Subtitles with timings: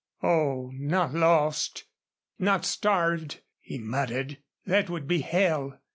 [0.23, 1.83] "Oh, not lost
[2.39, 4.39] not starved?" he muttered.
[4.65, 5.79] "That would be hell!"